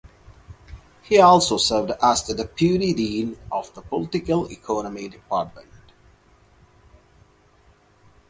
[1.03, 5.69] He also served as the deputy dean of the political economy department.